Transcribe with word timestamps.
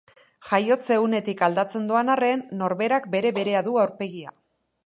Jaiotze 0.45 0.97
unetik 1.07 1.43
aldatzen 1.49 1.85
doan 1.91 2.11
arren, 2.15 2.43
norberak 2.63 3.09
bere 3.17 3.37
berea 3.41 3.63
du 3.69 3.81
aurpegia. 3.83 4.39